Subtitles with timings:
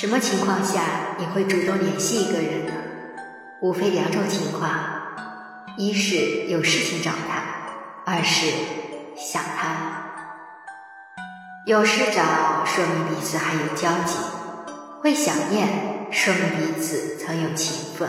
[0.00, 0.80] 什么情况下
[1.18, 2.72] 你会主动联系一个人呢？
[3.60, 4.70] 无非两种情况：
[5.76, 7.42] 一是有事情找他，
[8.04, 8.46] 二是
[9.16, 9.66] 想他。
[11.66, 14.18] 有事找，说明彼此还有交集；
[15.02, 15.66] 会想念，
[16.12, 18.08] 说明彼此曾有情分。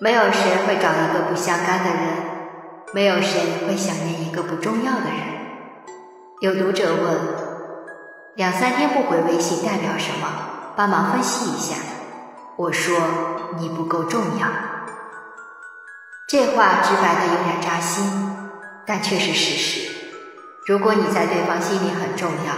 [0.00, 2.12] 没有谁会找一个不相干的人，
[2.92, 5.18] 没有谁会想念一个不重要的人。
[6.42, 7.18] 有读者问：
[8.36, 10.56] 两三天不回微信代表什么？
[10.78, 11.74] 帮忙分析一下，
[12.54, 12.96] 我说
[13.58, 14.46] 你不够重要。
[16.28, 18.08] 这话直白的有点扎心，
[18.86, 19.90] 但却是事实。
[20.68, 22.52] 如果你在对方心里很重要，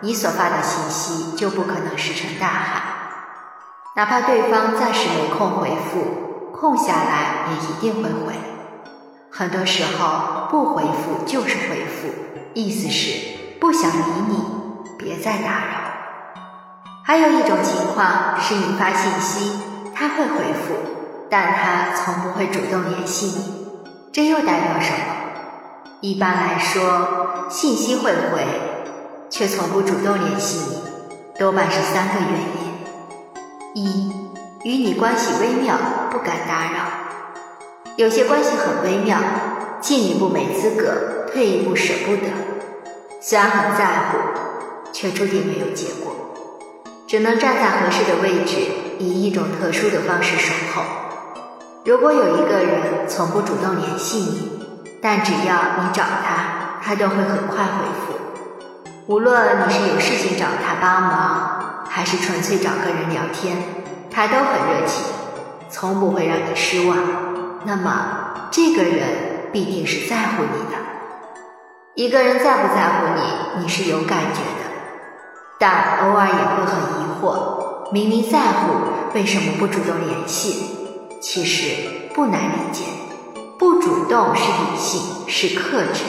[0.00, 2.82] 你所发的信息就不可能石沉大海。
[3.94, 8.32] 哪怕对方暂时没空回复，空下来也一定会回。
[9.30, 12.08] 很多时候不回复就是回复，
[12.54, 14.38] 意思是不想理你，
[14.96, 15.85] 别再打扰。
[17.08, 19.60] 还有一种情况是你发信息，
[19.94, 20.74] 他会回复，
[21.30, 23.68] 但他从不会主动联系你，
[24.12, 24.98] 这又代表什么？
[26.00, 28.44] 一般来说，信息会回，
[29.30, 32.40] 却从不主动联系你，多半是三个原
[33.76, 34.12] 因：一，
[34.64, 35.76] 与你关系微妙，
[36.10, 36.80] 不敢打扰。
[37.94, 39.16] 有些关系很微妙，
[39.80, 42.32] 进一步没资格，退一步舍不得。
[43.20, 44.18] 虽然很在乎，
[44.92, 46.12] 却注定没有结果。
[47.06, 48.56] 只能站在合适的位置，
[48.98, 50.82] 以一种特殊的方式守候。
[51.84, 54.66] 如果有一个人从不主动联系你，
[55.00, 58.18] 但只要你找他，他都会很快回复。
[59.06, 63.56] 无论你是有事情找他帮忙，还是纯粹找个人聊天，
[64.10, 65.04] 他都很热情，
[65.70, 66.98] 从不会让你失望。
[67.64, 70.78] 那么，这个人必定是在乎你的。
[71.94, 74.65] 一个人在不在乎你，你是有感觉的。
[75.58, 80.76] 但偶尔也会很疑惑，明明在乎，为什么不主动联系？
[81.20, 82.84] 其实不难理解，
[83.58, 86.02] 不主动是理性，是克制，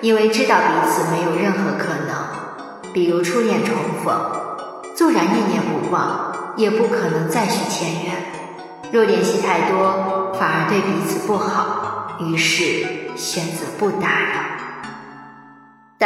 [0.00, 2.92] 因为知道彼此没有任何可能。
[2.92, 4.14] 比如初恋重逢，
[4.94, 8.14] 纵然念念不忘，也不可能再续前缘。
[8.90, 12.86] 若联系太多，反而对彼此不好，于是
[13.16, 14.63] 选择不打扰。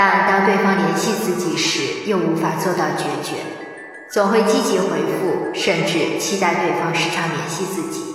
[0.00, 3.34] 但当对方联系自己时，又无法做到决绝，
[4.08, 8.14] 总会积极回复，甚至期待对方时常联系自己。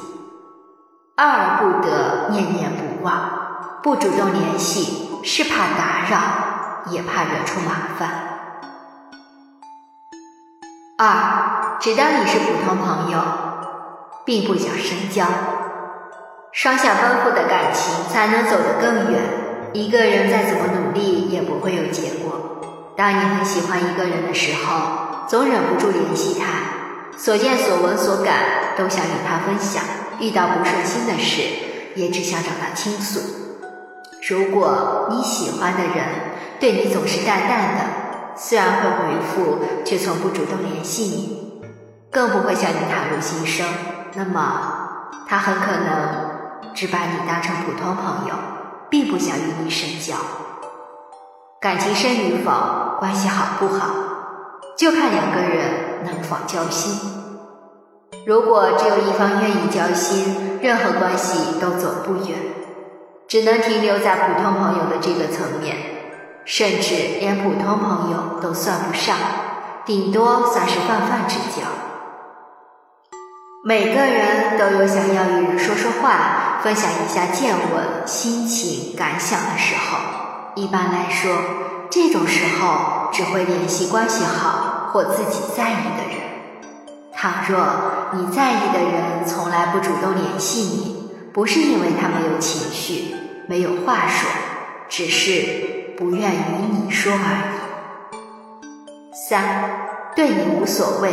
[1.16, 8.10] 爱而不得，念念不忘，不主动联系是怕打扰，也怕惹出麻烦。
[10.98, 13.20] 二，只当你是普通朋友，
[14.24, 15.26] 并不想深交，
[16.54, 19.20] 双向奔赴的感情才能走得更远。
[19.74, 22.94] 一个人再怎么努力也不会有结果。
[22.96, 29.84] 当你很喜欢一个人的时候，总忍不住联系他，所见所闻所感都想与他分享。
[30.20, 31.42] 遇到不顺心的事，
[31.96, 33.20] 也只想找他倾诉。
[34.30, 36.06] 如果你喜欢的人
[36.60, 37.84] 对你总是淡淡的，
[38.38, 41.64] 虽然会回复，却从不主动联系你，
[42.12, 43.68] 更不会向你袒露心声，
[44.14, 44.38] 那么
[45.28, 48.36] 他很可能只把你当成普通朋友。
[48.90, 50.14] 并不想与你深交，
[51.64, 52.52] 感情深与否，
[53.00, 53.88] 关系好不好，
[54.78, 57.10] 就看两个人能否交心。
[58.26, 62.38] 如果只有一方愿意交心，任何关系都走不远，
[63.30, 65.78] 只能停留在普通朋友的这个层面，
[66.44, 69.16] 甚至连普通朋友都算不上，
[69.86, 71.66] 顶多算是泛泛之交。
[73.64, 80.13] 每个人都有想要与人说说话、分享一下见闻、心情、感想的时候。
[80.56, 81.36] 一般来说，
[81.90, 86.22] 这种时候只会联系关系好或自己在意的人。
[87.12, 87.58] 倘若
[88.14, 93.16] 你在意的人从来不主动联系你，不是因为他没有情绪、
[93.48, 94.30] 没有话说，
[94.88, 96.38] 只是不愿与
[96.72, 98.18] 你说而已。
[99.28, 99.42] 三，
[100.16, 101.12] 对你无所谓，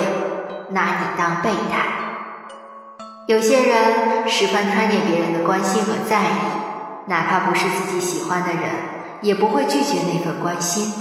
[0.69, 1.87] 拿你当备胎。
[3.27, 6.27] 有些人十分贪恋别人的关心和在意，
[7.07, 8.63] 哪怕不是自己喜欢的人，
[9.23, 10.93] 也不会拒绝那份关心。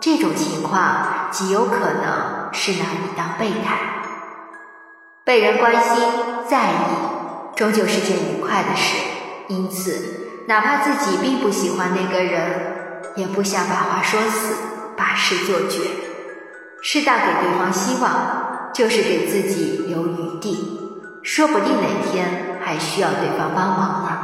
[0.00, 3.78] 这种情况极有可能是拿你当备胎。
[5.24, 6.04] 被人关心
[6.48, 6.74] 在意，
[7.56, 8.96] 终究是件愉快的事。
[9.48, 14.54] 因此，哪怕自己并不喜欢那个人，也不想把话说死，
[14.96, 15.80] 把事做绝。
[16.82, 20.80] 适当给对方希望，就是给自己留余地。
[21.22, 24.18] 说不定哪天还需要对方帮忙呢，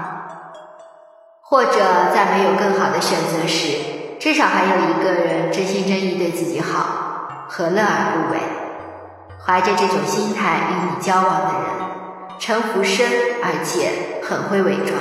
[1.51, 1.73] 或者
[2.15, 3.77] 在没有更好的选择时，
[4.21, 8.39] 至少还有一个人真心真意对自己好，何乐而不为？
[9.45, 11.89] 怀着这种心态与你交往的人，
[12.39, 13.05] 城府深，
[13.43, 13.91] 而且
[14.23, 14.97] 很会伪装，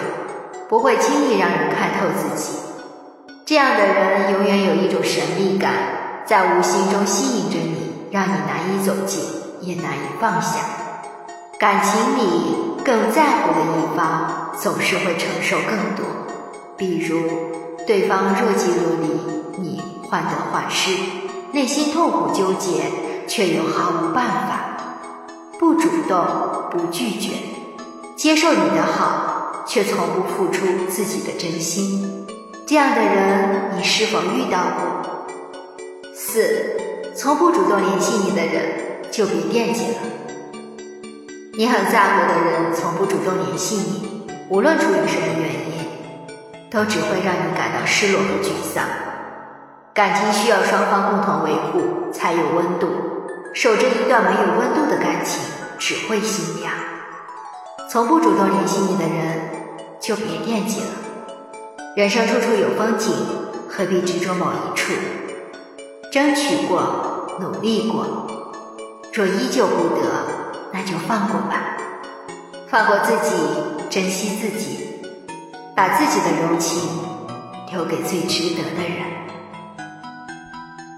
[0.68, 2.58] 不会轻易让人看透自己。
[3.46, 5.72] 这样的人永远有一种神秘感，
[6.26, 9.24] 在无形中吸引着你，让你难以走近，
[9.62, 10.62] 也难以放下。
[11.60, 16.06] 感情里更在乎的一方，总是会承受更多。
[16.80, 17.22] 比如，
[17.86, 20.92] 对方若即若离，你患得患失，
[21.52, 22.84] 内心痛苦纠结，
[23.28, 24.78] 却又毫无办法。
[25.60, 26.26] 不主动，
[26.72, 27.34] 不拒绝，
[28.16, 32.26] 接受你的好，却从不付出自己的真心。
[32.66, 35.28] 这样的人，你是否遇到过？
[36.16, 36.78] 四，
[37.14, 39.98] 从不主动联系你的人，就别惦记了。
[41.58, 45.79] 你很在乎的人，从不主动联系你，无论出于什么原因。
[46.72, 48.84] 都只会让你感到失落和沮丧。
[49.94, 52.88] 感情需要双方共同维护，才有温度。
[53.54, 55.42] 守着一段没有温度的感情，
[55.80, 56.72] 只会心凉。
[57.90, 59.40] 从不主动联系你的人，
[60.00, 60.88] 就别惦记了。
[61.96, 63.12] 人生处处有风景，
[63.68, 64.94] 何必执着某一处？
[66.12, 68.28] 争取过，努力过，
[69.12, 70.06] 若依旧不得，
[70.72, 71.76] 那就放过吧。
[72.70, 73.36] 放过自己，
[73.90, 74.89] 珍惜自己。
[75.76, 76.82] 把自己的柔情
[77.72, 79.06] 留给最值得的人。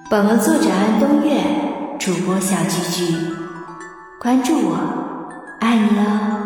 [0.09, 1.41] 本文作者安东月，
[1.99, 3.15] 主播小菊菊，
[4.19, 4.77] 关注我，
[5.59, 6.40] 爱你哦。